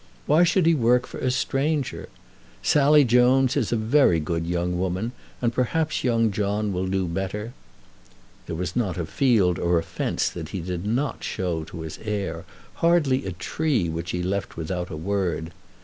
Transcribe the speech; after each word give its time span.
Why 0.25 0.43
should 0.43 0.65
he 0.65 0.73
work 0.73 1.05
for 1.05 1.19
a 1.19 1.29
stranger? 1.29 2.09
Sally 2.63 3.03
Jones 3.03 3.55
is 3.55 3.71
a 3.71 3.75
very 3.75 4.19
good 4.19 4.47
young 4.47 4.79
woman, 4.79 5.11
and 5.43 5.53
perhaps 5.53 6.03
young 6.03 6.31
John 6.31 6.73
will 6.73 6.87
do 6.87 7.05
better." 7.05 7.53
There 8.47 8.55
was 8.55 8.75
not 8.75 8.97
a 8.97 9.05
field 9.05 9.59
or 9.59 9.77
a 9.77 9.83
fence 9.83 10.27
that 10.31 10.49
he 10.49 10.59
did 10.59 10.87
not 10.87 11.23
show 11.23 11.63
to 11.65 11.81
his 11.81 11.99
heir; 12.03 12.45
hardly 12.81 13.27
a 13.27 13.31
tree 13.31 13.89
which 13.89 14.09
he 14.09 14.23
left 14.23 14.57
without 14.57 14.89
a 14.89 14.97
word. 14.97 15.51